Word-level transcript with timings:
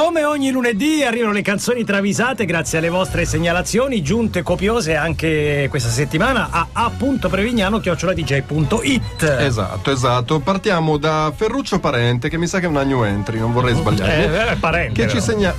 Come 0.00 0.24
ogni 0.24 0.50
lunedì 0.50 1.02
arrivano 1.02 1.32
le 1.32 1.42
canzoni 1.42 1.84
travisate 1.84 2.46
grazie 2.46 2.78
alle 2.78 2.88
vostre 2.88 3.26
segnalazioni, 3.26 4.02
giunte 4.02 4.42
copiose 4.42 4.96
anche 4.96 5.66
questa 5.68 5.90
settimana 5.90 6.48
a 6.50 6.68
a.prevignano.it. 6.72 9.22
Esatto, 9.22 9.90
esatto. 9.90 10.40
Partiamo 10.40 10.96
da 10.96 11.30
Ferruccio 11.36 11.80
Parente, 11.80 12.30
che 12.30 12.38
mi 12.38 12.46
sa 12.46 12.60
che 12.60 12.64
è 12.64 12.68
una 12.70 12.82
new 12.82 13.02
entry, 13.02 13.38
non 13.38 13.52
vorrei 13.52 13.74
sbagliare. 13.74 14.24
Eh, 14.24 14.52
eh, 14.52 14.56
parente. 14.56 15.02
che 15.02 15.06
ci 15.06 15.18
però. 15.18 15.26
segna. 15.26 15.54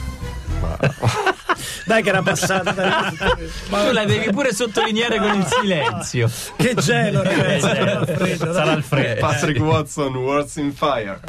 Dai 1.85 2.01
che 2.01 2.09
era 2.09 2.23
passata. 2.23 3.13
Ma 3.69 3.85
tu 3.85 3.91
la 3.91 4.05
devi 4.05 4.31
pure 4.31 4.55
sottolineare 4.55 5.19
con 5.19 5.35
il 5.35 5.45
silenzio. 5.45 6.27
che 6.55 6.73
gelo, 6.73 7.21
ragazzi. 7.21 7.67
Eh, 7.67 8.37
Sarà 8.37 8.71
il 8.71 8.81
freddo. 8.81 9.19
Patrick 9.19 9.59
Watson, 9.59 10.15
Words 10.15 10.55
in 10.55 10.73
Fire. 10.73 11.19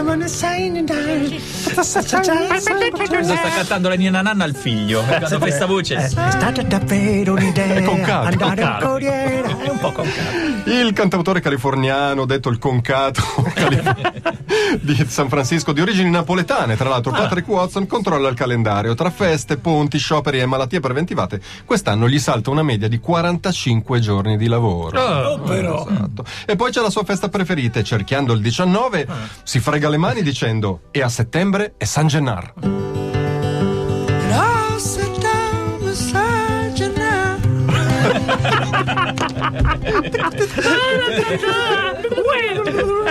I'm 0.00 0.08
on 0.08 0.22
a 0.22 0.28
sign 0.30 0.78
and 0.78 0.90
I. 0.90 1.59
sta 1.78 3.50
cantando 3.54 3.88
la 3.88 3.94
Nina 3.94 4.22
Nanna 4.22 4.44
al 4.44 4.54
figlio. 4.54 5.02
Quando 5.02 5.38
questa 5.38 5.66
voce. 5.66 5.94
È 5.96 6.08
stata 6.08 6.62
davvero 6.62 7.32
un'idea 7.34 7.74
È 7.74 7.82
concato, 7.82 8.26
andare 8.26 8.62
concato. 8.62 8.84
al 8.84 8.90
Corriere. 8.90 9.56
È 9.58 9.68
un 9.68 9.78
po' 9.78 9.92
concato. 9.92 10.68
Il 10.70 10.92
cantautore 10.92 11.40
californiano, 11.40 12.24
detto 12.24 12.48
il 12.48 12.58
concato 12.58 13.22
di 14.80 15.04
San 15.08 15.28
Francisco, 15.28 15.72
di 15.72 15.80
origini 15.80 16.10
napoletane, 16.10 16.76
tra 16.76 16.88
l'altro, 16.88 17.12
Patrick 17.12 17.48
Watson 17.48 17.86
controlla 17.86 18.28
il 18.28 18.34
calendario. 18.34 18.94
Tra 18.94 19.10
feste, 19.10 19.56
ponti, 19.56 19.98
scioperi 19.98 20.40
e 20.40 20.46
malattie 20.46 20.80
preventivate, 20.80 21.40
quest'anno 21.64 22.08
gli 22.08 22.18
salta 22.18 22.50
una 22.50 22.62
media 22.62 22.88
di 22.88 22.98
45 22.98 24.00
giorni 24.00 24.36
di 24.36 24.46
lavoro. 24.46 25.00
Oh, 25.00 25.38
però. 25.40 25.86
Esatto. 25.88 26.24
E 26.46 26.56
poi 26.56 26.70
c'è 26.70 26.80
la 26.80 26.90
sua 26.90 27.04
festa 27.04 27.28
preferita, 27.28 27.82
cerchiando 27.82 28.32
il 28.32 28.40
19, 28.40 29.06
si 29.42 29.60
frega 29.60 29.88
le 29.88 29.96
mani 29.96 30.22
dicendo: 30.22 30.82
E 30.90 31.02
a 31.02 31.08
settembre 31.08 31.59
è 31.76 31.84
San 31.84 32.06
Gennar. 32.06 32.52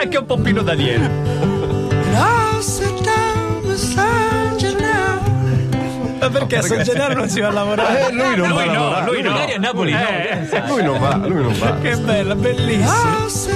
Anche 0.01 0.17
un 0.17 0.25
po' 0.25 0.37
Pino 0.37 0.61
Daniele. 0.61 1.09
Ma 6.19 6.29
perché 6.29 6.57
a 6.57 6.61
San 6.61 6.83
Gennaro 6.83 7.13
non 7.13 7.29
si 7.29 7.39
va 7.39 7.47
a 7.47 7.51
lavorare? 7.51 8.07
Eh, 8.07 8.11
lui 8.11 8.35
non 8.35 8.53
va 8.53 8.61
a 8.61 8.65
Lui 8.65 8.73
no, 8.73 8.73
lavorare. 8.73 9.11
lui 9.11 9.21
no. 9.21 9.31
Magari 9.31 9.53
a 9.53 9.57
Napoli 9.59 9.91
no. 9.91 9.99
Eh, 9.99 10.67
Lui 10.67 10.83
non 10.83 10.99
va, 10.99 11.15
lui 11.15 11.41
non 11.43 11.53
va. 11.57 11.75
Che 11.81 11.95
bella, 11.97 12.35
bellissima. 12.35 13.48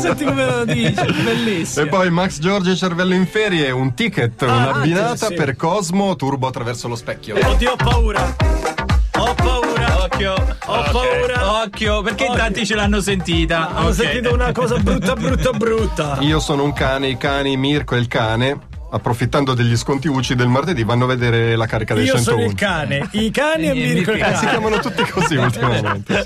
Senti 0.00 0.24
come 0.24 0.46
lo 0.46 0.64
dice, 0.64 1.04
bellissimo. 1.24 1.84
E 1.86 1.88
poi 1.88 2.10
Max 2.10 2.38
Giorgi 2.38 2.76
Cervello 2.76 3.14
in 3.14 3.26
Ferie, 3.26 3.70
un 3.70 3.94
ticket, 3.94 4.42
Ah, 4.42 4.46
un'abbinata 4.56 5.26
sì. 5.26 5.34
per 5.34 5.56
Cosmo 5.56 6.16
Turbo 6.16 6.46
attraverso 6.48 6.88
lo 6.88 6.96
specchio. 6.96 7.36
Oddio, 7.46 7.72
ho 7.72 7.76
paura. 7.76 8.36
Ho 9.18 9.34
paura. 9.34 10.02
Occhio. 10.04 10.32
Ho 10.66 10.82
paura. 10.92 11.62
Occhio, 11.62 12.00
perché 12.02 12.24
in 12.24 12.30
Occhio. 12.30 12.42
tanti 12.42 12.66
ce 12.66 12.74
l'hanno 12.74 13.00
sentita. 13.00 13.70
Ho 13.82 13.86
Ok. 13.88 13.94
sentito 13.94 14.32
una 14.32 14.50
cosa 14.52 14.76
brutta, 14.78 15.14
brutta, 15.14 15.50
brutta. 15.52 16.16
Io 16.20 16.40
sono 16.40 16.64
un 16.64 16.72
cane, 16.72 17.08
i 17.08 17.16
cani 17.18 17.56
Mirko 17.56 17.96
e 17.96 17.98
il 17.98 18.08
cane, 18.08 18.58
approfittando 18.90 19.54
degli 19.54 19.76
sconti 19.76 20.08
UCI 20.08 20.34
del 20.34 20.48
martedì, 20.48 20.84
vanno 20.84 21.04
a 21.04 21.08
vedere 21.08 21.56
la 21.56 21.66
carica 21.66 21.94
del 21.94 22.04
Io 22.04 22.14
101. 22.14 22.36
sono 22.38 22.50
il 22.50 22.56
cane, 22.56 23.08
i 23.12 23.30
cani 23.30 23.66
e 23.66 23.70
E 23.70 23.74
Mirko 23.74 24.10
il 24.12 24.16
Mirko. 24.18 24.30
Eh, 24.30 24.36
si 24.36 24.46
chiamano 24.46 24.78
tutti 24.78 25.02
così 25.04 25.36
ultimamente. 25.36 26.24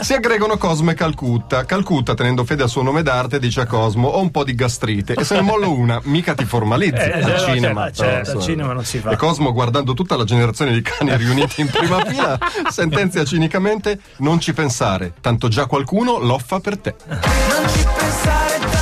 Si 0.00 0.12
aggregano 0.14 0.56
Cosmo 0.56 0.90
e 0.90 0.94
Calcutta. 0.94 1.64
Calcutta, 1.64 2.14
tenendo 2.14 2.44
fede 2.44 2.62
al 2.64 2.68
suo 2.68 2.82
nome 2.82 3.02
d'arte, 3.02 3.38
dice 3.38 3.60
a 3.62 3.66
Cosmo: 3.66 4.08
Ho 4.08 4.20
un 4.20 4.30
po' 4.30 4.44
di 4.44 4.54
gastrite. 4.54 5.14
E 5.14 5.24
se 5.24 5.34
ne 5.34 5.40
mollo 5.42 5.72
una, 5.72 6.00
mica 6.04 6.34
ti 6.34 6.44
formalizzi. 6.44 6.94
Eh, 6.96 7.12
al 7.22 7.30
no, 7.30 7.38
cinema. 7.38 7.82
certo, 7.90 8.02
certo, 8.02 8.24
Però, 8.26 8.38
al 8.38 8.44
cinema 8.44 8.72
non 8.72 8.84
si 8.84 8.98
fa. 8.98 9.10
E 9.10 9.16
Cosmo, 9.16 9.52
guardando 9.52 9.94
tutta 9.94 10.16
la 10.16 10.24
generazione 10.24 10.72
di 10.72 10.82
cani 10.82 11.14
riuniti 11.16 11.60
in 11.60 11.68
prima 11.70 12.04
fila, 12.04 12.38
sentenzia 12.68 13.24
cinicamente: 13.24 13.98
Non 14.18 14.40
ci 14.40 14.52
pensare, 14.52 15.12
tanto 15.20 15.48
già 15.48 15.66
qualcuno 15.66 16.18
lo 16.18 16.38
fa 16.38 16.60
per 16.60 16.78
te. 16.78 16.94
Non 17.08 17.68
ci 17.68 17.86
pensare 17.96 18.73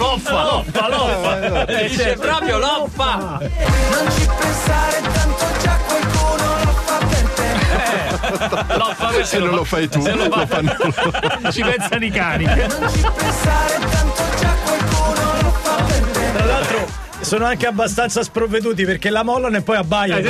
l'offa. 0.00 0.42
Loffa, 0.42 0.88
loffa. 0.88 1.66
Eh, 1.66 1.88
Dice 1.88 2.16
proprio 2.18 2.58
l'offa. 2.58 3.16
Non 3.16 4.10
ci 4.16 4.28
pensare 4.38 5.00
tanto 5.12 5.44
già 5.62 5.76
qualcuno 5.86 6.44
lo 6.64 6.72
fa 6.84 6.98
per 7.06 7.28
te 7.34 8.76
Loffa 8.76 9.06
perché 9.08 9.24
Se 9.24 9.38
non 9.38 9.50
lo 9.54 9.64
fai 9.64 9.88
tu, 9.88 10.00
se 10.02 10.12
lo 10.12 10.24
lo 10.24 10.30
fa- 10.30 10.46
fanno 10.46 10.76
ci 11.52 11.62
pensano 11.62 12.04
i 12.04 12.10
cani. 12.10 12.44
Non 12.44 12.90
ci 12.92 13.06
pensare 13.16 13.78
tanto 13.90 14.22
già 14.38 14.54
qualcuno 14.64 15.32
lo 15.42 15.50
fa 15.62 15.74
per 15.84 16.00
te 16.12 16.32
Tra 16.34 16.44
l'altro 16.44 16.86
sono 17.20 17.44
anche 17.44 17.66
abbastanza 17.66 18.22
sprovveduti 18.22 18.84
perché 18.86 19.10
la 19.10 19.22
mollano 19.22 19.56
e 19.58 19.60
poi 19.62 19.76
abbaiano. 19.76 20.20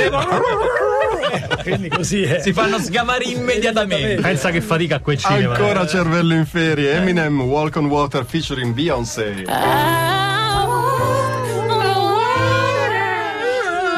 Eh, 1.31 1.47
Quindi 1.63 1.89
così 1.89 2.21
è. 2.23 2.41
Si 2.41 2.53
fanno 2.53 2.79
sgamare 2.79 3.23
immediatamente. 3.25 4.21
Pensa 4.21 4.51
che 4.51 4.61
fatica 4.61 4.97
a 4.97 4.99
quel 4.99 5.17
cinema. 5.17 5.55
Ancora 5.55 5.87
cervello 5.87 6.33
in 6.33 6.45
ferie. 6.45 6.93
Eminem, 6.93 7.41
Walk 7.41 7.77
on 7.77 7.85
Water 7.85 8.25
featuring 8.25 8.73
Beyoncé. 8.73 9.43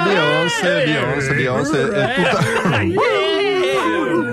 Beyoncé, 0.03 0.83
Beyoncé, 0.85 1.33
Beyoncé. 1.33 1.89
È 1.89 2.13
tutta... 2.15 2.39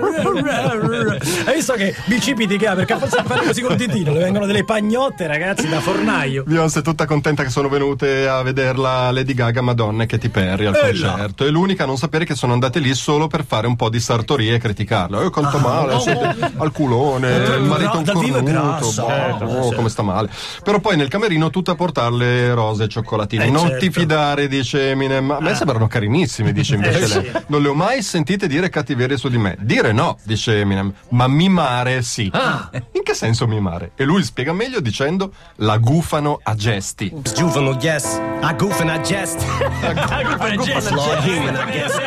Hai 1.45 1.55
visto 1.55 1.73
che 1.73 1.95
bicipiti 2.05 2.57
che 2.57 2.67
ha? 2.67 2.75
Perché 2.75 2.97
forse 2.97 3.23
fare 3.25 3.45
così 3.45 3.61
col 3.61 3.75
ditino, 3.75 4.11
le 4.13 4.19
vengono 4.19 4.45
delle 4.45 4.63
pagnotte, 4.63 5.27
ragazzi, 5.27 5.67
da 5.67 5.79
fornaio. 5.79 6.43
Beyoncé 6.45 6.79
è 6.79 6.81
tutta 6.81 7.05
contenta 7.05 7.43
che 7.43 7.49
sono 7.49 7.69
venute 7.69 8.27
a 8.27 8.41
vederla 8.41 9.11
Lady 9.11 9.33
Gaga, 9.33 9.61
Madonna 9.61 10.03
e 10.03 10.05
Katy 10.05 10.29
Perry 10.29 10.65
al 10.65 10.75
Eh 10.75 10.93
là. 10.97 11.09
concerto. 11.11 11.45
È 11.45 11.49
l'unica 11.49 11.83
a 11.83 11.85
non 11.87 11.97
sapere 11.97 12.25
che 12.25 12.35
sono 12.35 12.53
andate 12.53 12.79
lì 12.79 12.93
solo 12.93 13.27
per 13.27 13.45
fare 13.45 13.67
un 13.67 13.75
po' 13.75 13.89
di 13.89 13.99
sartorie 13.99 14.55
e 14.55 14.57
criticarla. 14.59 15.21
Eh, 15.23 15.29
quanto 15.29 15.57
male, 15.59 15.99
siete 15.99 16.35
al 16.57 16.71
culone, 16.71 17.35
il 17.35 17.61
marito 17.63 17.93
è 17.93 17.97
un 17.97 18.05
cornuto, 18.05 18.41
boh, 18.41 18.91
certo. 18.91 19.71
come 19.75 19.89
sta 19.89 20.01
male. 20.01 20.29
Però 20.63 20.79
poi 20.79 20.97
nel 20.97 21.07
camerino 21.07 21.49
tutta 21.49 21.71
a 21.71 21.75
portarle 21.75 22.53
rose 22.53 22.83
e 22.83 22.87
cioccolatini. 22.87 23.45
Eh, 23.45 23.49
non 23.49 23.67
certo. 23.67 23.79
ti 23.85 23.91
fidare, 23.91 24.47
dice 24.47 24.89
Eminem. 24.91 25.25
Ma 25.25 25.37
a 25.37 25.41
me 25.41 25.55
sembrano 25.55 25.87
carinissimi, 25.87 26.51
dice 26.51 26.75
invece 26.75 26.99
Eh, 26.99 27.07
sì. 27.07 27.21
lei. 27.21 27.31
Non 27.47 27.61
le 27.61 27.67
ho 27.69 27.73
mai 27.73 28.01
sentite 28.01 28.47
dire 28.47 28.69
cattiverie 28.69 29.17
su 29.17 29.29
di 29.29 29.37
me. 29.37 29.55
Dire 29.59 29.91
no, 29.91 30.00
dice 30.23 30.59
Eminem, 30.59 30.93
ma 31.09 31.27
mimare 31.27 32.01
sì. 32.01 32.29
Ah. 32.33 32.69
Che 33.11 33.17
senso 33.17 33.45
mimare? 33.45 33.91
E 33.97 34.05
lui 34.05 34.23
spiega 34.23 34.53
meglio 34.53 34.79
dicendo 34.79 35.33
la 35.57 35.77
gufano 35.79 36.39
a 36.41 36.55
gesti. 36.55 37.11
Juvenile, 37.35 37.77
yes. 37.81 38.17
I 38.41 38.55
goof 38.55 38.79
and 38.79 38.89
I 38.89 39.01
jest. 39.05 39.37
Flawed 39.41 41.19
human, 41.19 41.55
I 41.57 41.71
guess. 41.73 41.99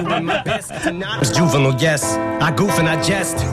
Doing 0.00 0.24
my 0.24 0.40
best 0.42 0.72
to 0.84 0.90
not. 0.90 1.30
Juvenile, 1.34 1.76
yes. 1.78 2.16
I 2.40 2.50
goof 2.56 2.78
and 2.78 2.88
I 2.88 2.96
jest. 2.96 3.44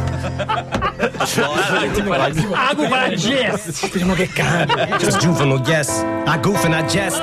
Agupa 2.54 3.10
Jess! 3.10 3.70
Speriamo 3.72 4.14
che 4.14 4.28
cambia. 4.28 4.98
Juvenile, 5.20 5.62
yes. 5.66 6.04
I 6.26 6.38
goof 6.42 6.64
and 6.64 6.74
I 6.74 6.84
jest. 6.88 7.22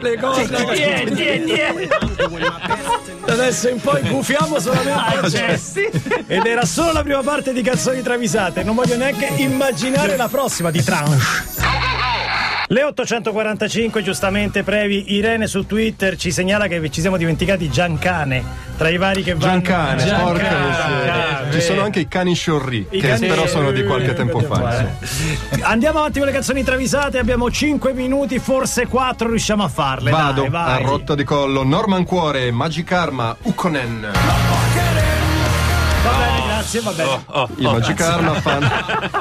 Le 0.00 0.16
cose. 0.16 0.48
Da 3.26 3.32
adesso 3.32 3.68
in 3.68 3.80
poi 3.80 4.00
gufiamo 4.08 4.58
solamente 4.58 4.90
a 4.90 5.28
gesti. 5.28 5.90
Ed 6.26 6.46
era 6.46 6.64
solo 6.64 6.92
la 6.92 7.02
prima 7.02 7.22
parte 7.22 7.52
di 7.52 7.62
canzoni 7.62 8.02
travisate. 8.02 8.59
Non 8.62 8.74
voglio 8.74 8.96
neanche 8.96 9.26
immaginare 9.36 10.16
la 10.16 10.28
prossima 10.28 10.70
di 10.70 10.82
tranche. 10.82 11.16
Le 12.68 12.84
845, 12.84 14.00
giustamente 14.00 14.62
previ, 14.62 15.14
Irene 15.14 15.48
su 15.48 15.66
Twitter 15.66 16.14
ci 16.16 16.30
segnala 16.30 16.68
che 16.68 16.88
ci 16.90 17.00
siamo 17.00 17.16
dimenticati 17.16 17.68
Giancane 17.68 18.44
tra 18.76 18.88
i 18.88 18.96
vari 18.96 19.24
che 19.24 19.34
vanno. 19.34 19.54
Giancane, 19.60 20.04
Giancane. 20.04 20.38
Giancane. 20.38 21.52
Ci 21.52 21.60
sono 21.62 21.82
anche 21.82 21.98
i 21.98 22.06
cani 22.06 22.34
sciorri, 22.34 22.86
I 22.90 23.00
che 23.00 23.08
cani- 23.08 23.26
però 23.26 23.48
sono 23.48 23.72
di 23.72 23.82
qualche 23.82 24.14
tempo 24.14 24.38
fa. 24.38 24.82
Eh. 24.82 24.86
Andiamo 25.62 25.98
avanti 25.98 26.18
con 26.18 26.28
le 26.28 26.32
canzoni 26.34 26.62
travisate, 26.62 27.18
abbiamo 27.18 27.50
5 27.50 27.92
minuti, 27.92 28.38
forse 28.38 28.86
4 28.86 29.28
riusciamo 29.28 29.64
a 29.64 29.68
farle. 29.68 30.12
Vado 30.12 30.42
Dai, 30.42 30.50
vai. 30.50 30.82
a 30.82 30.86
rotta 30.86 31.16
di 31.16 31.24
collo. 31.24 31.64
Norman 31.64 32.04
Cuore, 32.04 32.52
Magic 32.52 32.92
Arma, 32.92 33.36
Ukkonen. 33.42 34.00
Va 34.12 34.18
bene, 34.74 34.89
grazie. 36.60 36.80
va 36.80 36.92
bene. 36.92 37.48
I 37.56 37.62
Magikarma 37.62 38.34
fanno. 38.40 38.68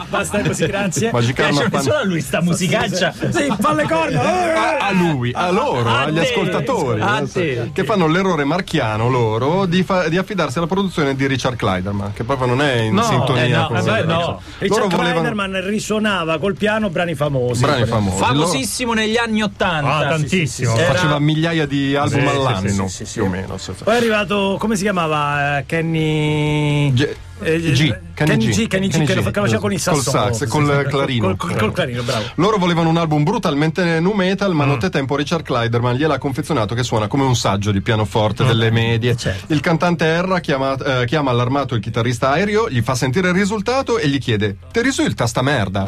Basta 0.10 0.42
così, 0.42 0.66
grazie. 0.66 1.12
Magikarma 1.12 1.62
fanno. 1.70 1.82
solo 1.84 1.96
a 1.98 2.04
lui 2.06 2.22
sta 2.22 2.42
musicaccia. 2.42 3.14
Sì, 3.14 3.54
fa 3.60 3.74
le 3.74 3.84
corna. 3.84 4.22
A, 4.22 4.88
a 4.88 4.92
lui, 4.92 5.32
a 5.34 5.50
loro, 5.52 5.90
A 5.90 6.02
agli 6.04 6.16
te. 6.16 6.22
ascoltatori, 6.22 7.02
A 7.02 7.20
eh, 7.20 7.32
te. 7.32 7.70
che 7.74 7.84
fanno 7.84 8.08
l'errore 8.08 8.44
marchiano 8.44 9.10
loro 9.10 9.66
di, 9.66 9.84
fa- 9.84 10.08
di 10.10 10.18
affidarsi 10.18 10.58
alla 10.58 10.68
produzione 10.68 11.16
di 11.16 11.26
Richard 11.28 11.56
Kleiderman, 11.56 12.14
che 12.14 12.24
proprio 12.24 12.48
non 12.48 12.62
è 12.62 12.74
in 12.82 12.94
No, 12.94 13.04
sintonia 13.04 13.44
eh 13.44 13.50
no, 13.50 13.68
con 13.68 13.78
eh 13.78 13.82
beh, 13.82 14.04
no. 14.04 14.18
Loro 14.20 14.42
Richard 14.60 14.82
volevano 14.92 15.12
Kleiderman 15.12 15.62
risuonava 15.68 16.38
col 16.40 16.56
piano 16.56 16.90
brani 16.90 17.16
famosi. 17.16 17.62
brani 17.62 17.86
famosi. 17.86 18.20
Loro 18.20 18.26
Famosissimo 18.26 18.94
negli 18.94 19.18
anni 19.18 19.42
Ottanta. 19.42 19.96
Ah, 19.98 20.08
tantissimo. 20.10 20.76
Era- 20.76 20.94
faceva 20.94 21.20
migliaia 21.20 21.66
di 21.66 21.96
album 21.96 22.20
Sì, 22.20 22.26
sì, 22.30 22.36
all'anno, 22.36 22.88
sì, 22.88 22.88
sì, 22.90 23.06
sì, 23.06 23.20
più 23.20 23.28
o 23.28 23.30
meno. 23.30 23.58
Poi 23.84 23.94
è 23.94 23.98
arrivato, 23.98 24.58
come 24.60 24.76
si 24.76 24.84
chiamava? 24.84 25.58
Eh, 25.60 25.66
Kenny. 25.66 26.92
G- 26.94 27.16
eh, 27.42 27.60
G, 27.60 27.98
Kenny, 28.14 28.38
G, 28.38 28.50
G, 28.50 28.68
Kenny 28.68 28.88
G, 28.88 28.92
Kenny 28.92 29.06
che 29.06 29.16
lo 29.16 29.22
faceva 29.22 29.60
con 29.60 29.72
il 29.72 29.82
Col 29.84 29.96
sassofono. 29.96 30.34
sax, 30.34 30.48
col 30.48 30.82
Sì, 30.84 30.90
clarino. 30.90 31.26
Col, 31.28 31.38
col- 31.38 31.56
col 31.58 31.72
clarino, 31.72 32.04
bravo. 32.04 32.26
Loro 32.36 32.58
volevano 32.58 32.90
un 32.90 32.98
album 32.98 33.24
brutalmente 33.24 34.00
nu 34.00 34.12
metal, 34.12 34.54
Mm. 34.54 34.58
ma 34.58 34.66
nottetempo 34.66 35.16
Richard 35.16 35.44
Kleiderman 35.44 35.96
gliel'ha 35.96 36.18
confezionato 36.18 36.76
che 36.76 36.84
suona 36.84 37.08
come 37.08 37.24
un 37.24 37.36
saggio 37.36 37.72
di 37.72 37.82
pianoforte 37.82 38.44
delle 38.46 38.72
medie. 38.72 39.16
certo. 39.16 39.54
Il 39.54 39.60
cantante 39.62 40.06
Erra 40.06 40.40
chiama, 40.40 40.76
eh, 40.76 41.06
chiama 41.06 41.32
allarmato 41.32 41.76
il 41.76 41.82
chitarrista 41.82 42.32
aereo, 42.32 42.70
gli 42.70 42.82
fa 42.82 42.96
sentire 42.96 43.30
il 43.30 43.34
risultato 43.36 43.98
e 43.98 44.08
gli 44.08 44.18
chiede: 44.20 44.58
Ti 44.72 44.82
risulta 44.82 45.26
sta 45.28 45.42
merda? 45.42 45.88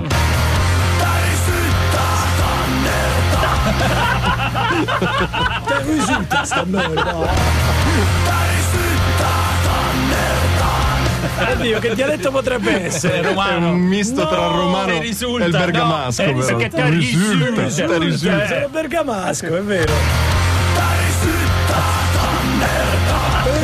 Che 5.65 5.81
risulta 5.83 6.43
sta 6.43 6.63
merda? 6.65 8.49
Oddio, 11.39 11.79
che 11.79 11.95
dialetto 11.95 12.31
potrebbe 12.31 12.85
essere? 12.85 13.21
È 13.21 13.55
un 13.55 13.79
misto 13.79 14.23
No, 14.23 14.27
tra 14.29 14.45
il 14.45 14.51
romano 14.51 14.91
e 14.91 15.05
il 15.07 15.49
bergamasco. 15.49 16.23
no, 16.23 16.29
eh, 16.29 16.33
però. 16.45 16.57
che 16.57 16.69
ti 16.69 16.81
risulta, 16.89 17.63
risulta. 17.63 17.97
risulta. 17.97 18.47
Sono 18.47 18.67
bergamasco, 18.69 19.55
è 19.57 19.61
vero. 19.61 19.93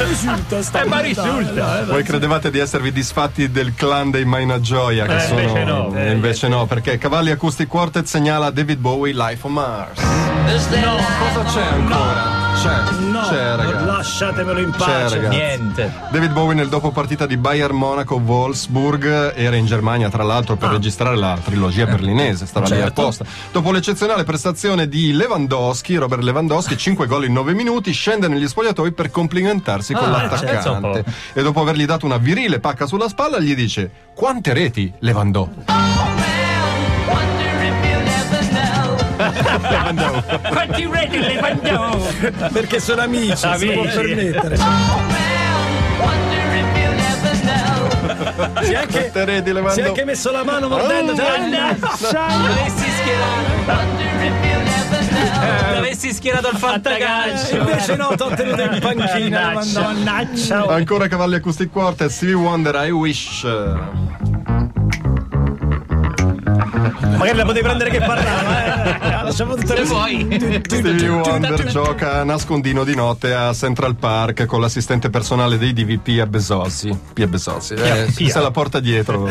Risulta 0.08 0.62
sta 0.62 0.84
Eh, 0.84 0.86
ma 0.88 1.00
risulta. 1.00 1.84
Voi 1.86 2.04
credevate 2.04 2.50
di 2.50 2.60
esservi 2.60 2.92
disfatti 2.92 3.52
del 3.52 3.74
clan 3.76 4.10
dei 4.12 4.26
Maina 4.26 4.60
Gioia, 4.60 5.06
che 5.06 5.16
Eh, 5.16 5.20
sono. 5.20 5.40
invece 5.42 5.64
no. 5.66 5.94
eh, 5.96 6.12
invece 6.12 6.48
no, 6.48 6.66
perché 6.66 6.98
Cavalli 6.98 7.32
Acoustic 7.32 7.68
Quartet 7.68 8.06
segnala 8.06 8.50
David 8.50 8.80
Bowie 8.80 9.14
Life 9.14 9.46
on 9.46 9.54
Mars. 9.54 10.00
No, 10.02 10.96
Cosa 11.34 11.44
c'è 11.52 11.62
ancora? 11.62 12.47
C'è, 12.62 12.92
no, 13.00 13.22
c'è, 13.30 13.56
ragazzi. 13.56 13.86
lasciatemelo 13.86 14.60
in 14.60 14.72
C'è, 14.72 14.78
pace. 14.78 15.16
ragazzi. 15.16 15.36
Niente. 15.38 15.94
David 16.12 16.32
Bowie 16.32 16.56
nel 16.56 16.70
dopo 16.70 16.92
partita 16.92 17.26
di 17.26 17.38
Bayern 17.38 17.76
Monaco 17.76 18.16
Wolfsburg 18.16 19.34
era 19.36 19.56
in 19.56 19.66
Germania 19.66 20.10
tra 20.10 20.24
l'altro 20.24 20.56
Ah. 20.56 20.58
per 20.58 20.70
registrare 20.72 21.16
la 21.16 21.38
trilogia 21.44 21.86
berlinese, 21.86 22.46
stava 22.46 22.68
lì 22.68 22.76
Certo. 22.76 23.02
apposta. 23.02 23.26
Dopo 23.52 23.72
l'eccezionale 23.72 24.24
prestazione 24.24 24.88
di 24.88 25.14
Lewandowski, 25.14 25.96
Robert 25.96 26.24
Lewandowski, 26.24 26.76
5 26.78 27.06
gol 27.06 27.26
in 27.26 27.34
9 27.34 27.54
minuti, 27.54 27.92
scende 27.92 28.28
negli 28.28 28.48
spogliatoi 28.48 28.92
per 28.92 29.12
complimentarsi 29.12 29.94
con 29.94 30.12
Ah, 30.14 30.28
pensa 30.28 30.72
un 30.72 30.82
l'attaccante. 30.82 31.04
po'. 31.04 31.40
E 31.40 31.44
dopo 31.44 31.62
avergli 31.62 31.86
dato 31.86 32.06
una 32.06 32.18
virile 32.18 32.60
pacca 32.60 32.86
sulla 32.88 33.08
spalla 33.08 33.40
gli 33.40 33.56
dice 33.56 33.90
"Quante 34.16 34.54
reti 34.54 34.92
Lewandò?" 39.18 40.24
Quanti 40.50 40.90
reti 40.92 41.20
le 41.20 41.40
mandò? 41.42 41.98
Perché 42.52 42.80
sono 42.80 43.02
amici, 43.02 43.36
si 43.58 43.66
può 43.72 43.82
Amici. 43.84 43.96
permettere. 43.96 44.56
Si 48.62 48.72
è 48.72 48.76
anche, 48.76 49.12
si 49.72 49.80
è 49.82 49.84
anche 49.88 50.06
messo 50.06 50.32
la 50.32 50.44
mano 50.44 50.68
mordendo. 50.68 51.12
Oh, 51.12 51.16
L'avessi 51.16 52.90
schierato. 52.90 53.86
L'avessi 55.74 56.14
schierato 56.14 56.50
il 56.50 56.58
fantacalcio. 56.58 57.56
Invece 57.58 57.96
no, 57.96 58.14
t'ho 58.16 58.30
tenuto 58.36 58.62
in 58.62 58.80
panchina. 58.80 59.54
Mannaggia. 59.54 59.82
Mannaggia. 59.82 60.66
Ancora 60.68 61.08
Cavalli 61.08 61.36
Acoustic 61.36 61.70
Quartet, 61.72 62.10
Stevie 62.10 62.36
Wonder, 62.36 62.76
I 62.88 62.92
Wish. 62.92 63.46
Magari 67.18 67.38
la 67.38 67.46
potevi 67.46 67.64
prendere 67.66 67.90
che 67.90 68.00
parlava, 68.00 68.86
eh. 68.86 69.24
Lasciamo 69.28 69.56
tutto 69.56 69.68
Se 69.76 69.82
così. 69.82 69.88
vuoi. 69.92 70.62
Stevie 70.64 71.10
Wonder 71.10 71.66
gioca 71.66 72.20
a 72.20 72.24
nascondino 72.24 72.84
di 72.84 72.96
notte 72.96 73.34
a 73.34 73.54
Central 73.54 73.96
Park 73.96 74.46
con 74.46 74.62
l'assistente 74.62 75.10
personale 75.10 75.58
dei 75.58 75.74
DVP 75.74 76.20
a 76.22 76.28
Besosi. 76.28 76.98
Pia 77.14 77.28
Besosi, 77.28 77.74
eh, 77.74 78.12
Pia. 78.16 78.30
se 78.30 78.40
la 78.40 78.52
porta 78.52 78.80
dietro. 78.80 79.28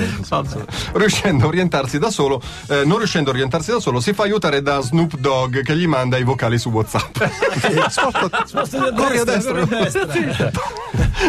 Riuscendo 0.94 1.44
a 1.44 1.46
orientarsi 1.46 1.98
da 1.98 2.10
solo, 2.10 2.42
eh, 2.68 2.82
non 2.84 2.98
riuscendo 2.98 3.30
a 3.30 3.32
orientarsi 3.32 3.70
da 3.70 3.78
solo, 3.80 4.00
si 4.00 4.12
fa 4.12 4.24
aiutare 4.24 4.60
da 4.62 4.80
Snoop 4.80 5.16
Dogg 5.16 5.62
che 5.62 5.76
gli 5.76 5.86
manda 5.86 6.18
i 6.18 6.24
vocali 6.24 6.58
su 6.58 6.70
WhatsApp. 6.70 7.22
Sposta- 7.88 8.92
corri 8.94 9.18
a 9.18 9.24
destra, 9.24 9.62
a 9.62 9.64
destra. 9.64 10.50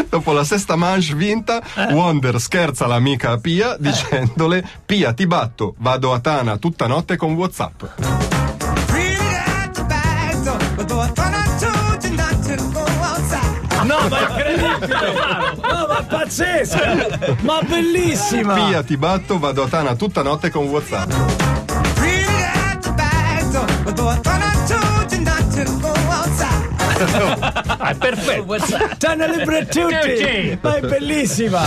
Dopo 0.10 0.34
la 0.34 0.44
sesta 0.44 0.76
manche 0.76 1.14
vinta, 1.14 1.62
Wonder 1.92 2.40
scherza 2.42 2.88
l'amica 2.88 3.38
Pia 3.38 3.76
dicendole: 3.80 4.68
Pia, 4.86 5.14
ti 5.14 5.26
batto, 5.28 5.76
vado 5.78 6.14
a 6.14 6.20
Tana 6.20 6.47
tutta 6.56 6.88
notte 6.88 7.18
con 7.18 7.34
WhatsApp. 7.34 7.84
No, 13.84 14.08
ma 14.10 14.20
è 14.20 14.52
incredibile! 14.52 15.14
No, 15.62 15.88
ma 15.88 16.00
è 16.00 16.04
pazzesco! 16.06 17.36
Ma 17.42 17.62
bellissima! 17.62 18.54
Pia, 18.54 18.84
ti 18.84 18.98
batto, 18.98 19.40
vado 19.40 19.64
a 19.64 19.68
Tana 19.68 19.96
tutta 19.96 20.22
notte 20.22 20.50
con 20.50 20.66
WhatsApp. 20.68 21.12
Ah, 27.78 27.90
è 27.90 27.96
perfetto. 27.96 28.56
C'hanno 28.98 29.28
le 29.28 29.44
brettuti! 29.44 30.18
Sì. 30.18 30.58
Ma 30.62 30.76
è 30.76 30.82
bellissima! 30.82 31.62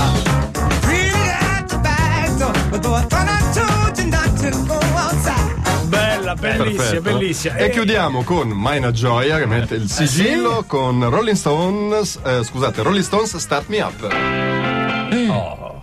Bella, 5.88 6.34
bellissima, 6.34 7.00
bellissima. 7.00 7.54
E 7.56 7.64
Eh, 7.64 7.70
chiudiamo 7.70 8.22
con 8.22 8.48
Maina 8.48 8.90
Gioia 8.90 9.38
che 9.38 9.46
mette 9.46 9.75
il 9.75 9.88
sigillo 9.90 10.64
con 10.66 11.08
Rolling 11.10 11.37
Stones, 11.37 12.19
eh, 12.25 12.42
scusate, 12.44 12.82
Rolling 12.82 13.04
Stones 13.04 13.37
Start 13.37 13.69
Me 13.69 13.81
Up. 13.82 14.50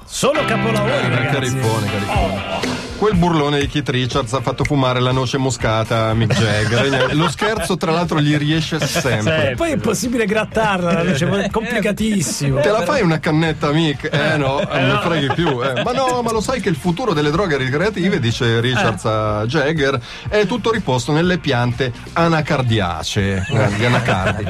Solo 0.10 0.44
capolavori, 0.46 0.92
Eh, 0.92 1.10
ragazzi. 1.10 1.34
carifone, 1.34 1.86
carifone. 1.92 2.76
Quel 2.98 3.16
burlone 3.16 3.60
di 3.60 3.68
Keith 3.68 3.90
Richards 3.90 4.34
ha 4.34 4.42
fatto 4.42 4.64
fumare 4.64 5.00
la 5.00 5.12
noce 5.12 5.38
moscata 5.38 6.08
a 6.10 6.14
Mick 6.16 6.34
Jagger. 6.34 7.14
Lo 7.16 7.30
scherzo, 7.30 7.78
tra 7.78 7.92
l'altro, 7.92 8.20
gli 8.20 8.36
riesce 8.36 8.80
sempre. 8.80 9.54
Poi 9.56 9.74
è 9.74 9.78
possibile 9.78 10.26
grattarla, 10.26 10.94
la 10.94 11.04
luce, 11.04 11.30
è 11.44 11.50
complicatissimo. 11.52 12.60
Te 12.60 12.72
la 12.72 12.82
fai 12.82 13.04
una 13.04 13.20
cannetta, 13.20 13.70
Mick? 13.72 14.10
Eh 14.12 14.38
no, 14.38 14.62
non 14.68 14.88
ne 14.88 15.00
freghi 15.04 15.32
più. 15.36 15.62
eh. 15.64 15.84
Ma 15.84 15.92
no, 15.92 16.24
ma 16.24 16.32
lo 16.32 16.42
sai 16.42 16.60
che 16.60 16.70
il 16.70 16.76
futuro 16.76 17.14
delle 17.14 17.30
droghe 17.30 17.56
ricreative, 17.58 18.20
dice 18.20 18.60
Richards 18.62 19.06
a 19.06 19.46
Jagger, 19.46 20.00
è 20.28 20.48
tutto 20.48 20.72
riposto 20.72 21.12
nelle 21.12 21.38
piante 21.38 21.92
anacardiacee. 22.14 23.46
eh, 23.48 23.70
Gli 23.78 23.86
anacardi. 23.86 24.44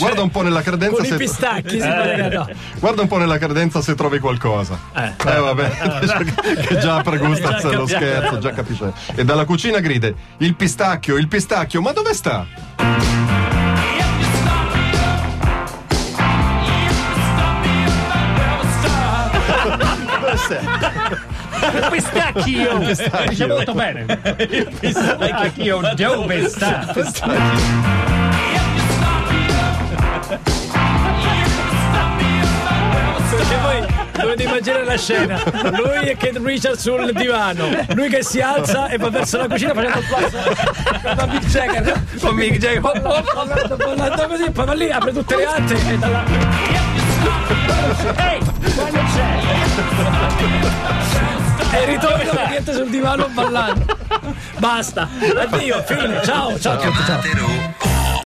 Guarda 0.00 0.20
un 0.22 0.30
po' 0.30 0.42
nella 0.42 0.62
credenza 0.62 0.96
Con 0.96 1.04
i 1.04 1.08
se. 1.10 1.16
pistacchi 1.16 1.76
pare 1.78 2.16
che 2.28 2.34
no. 2.36 2.48
Guarda 2.80 3.02
un 3.02 3.08
po' 3.08 3.18
nella 3.18 3.38
credenza 3.38 3.80
se 3.80 3.94
trovi 3.94 4.13
qualcosa. 4.20 4.78
Eh, 4.94 5.12
vabbè, 5.16 5.70
che 6.66 6.78
già 6.78 7.00
pregusta 7.02 7.56
Già 7.60 7.72
lo 7.72 7.86
scherzo, 7.86 8.38
già 8.38 8.52
capisce. 8.52 8.92
E 9.14 9.24
dalla 9.24 9.44
cucina 9.44 9.80
gride: 9.80 10.14
il 10.38 10.54
pistacchio, 10.54 11.16
il 11.16 11.28
pistacchio, 11.28 11.80
ma 11.80 11.92
dove 11.92 12.14
sta? 12.14 12.46
Dove 20.20 20.36
sta? 20.36 21.32
Pistacchio. 21.90 22.78
Dice 23.28 23.46
molto 23.46 23.72
bene. 23.72 24.04
Pistacchio 24.80 25.80
dove 25.94 26.48
sta? 26.48 26.92
Perché 33.36 33.56
poi 33.62 33.93
dovete 34.18 34.42
immaginare 34.42 34.84
la 34.84 34.96
scena. 34.96 35.42
Lui 35.70 36.08
e 36.08 36.16
Kate 36.16 36.40
Richards 36.42 36.80
sul 36.80 37.12
divano. 37.12 37.68
Lui 37.94 38.08
che 38.08 38.22
si 38.22 38.40
alza 38.40 38.88
e 38.88 38.96
va 38.96 39.10
verso 39.10 39.38
la 39.38 39.48
cucina 39.48 39.74
facendo 39.74 39.98
il 39.98 40.06
passo 40.08 40.38
con 41.16 41.28
Mick 41.30 41.46
Jagger. 41.46 42.02
Con 42.20 42.34
Mick 42.34 42.56
Jagger. 42.58 42.80
Ballando, 42.80 44.26
così, 44.28 44.50
poi 44.50 44.66
va 44.66 44.74
lì, 44.74 44.90
apre 44.90 45.12
tutte 45.12 45.36
le 45.36 45.44
altre 45.44 45.78
e 45.88 45.98
da 45.98 46.08
là. 46.08 46.24
Ehi, 48.16 48.38
qua 48.74 48.90
non 48.90 49.04
c'è. 49.14 49.42
E 51.76 51.84
ritorna 51.86 52.46
niente 52.48 52.72
sul 52.72 52.88
divano 52.88 53.28
ballando. 53.32 53.84
Basta. 54.58 55.08
Addio, 55.36 55.82
fine. 55.84 56.20
Ciao, 56.22 56.58
ciao 56.58 56.74
a 56.74 56.76
tutti. 56.76 57.04
Ciao. 57.04 57.83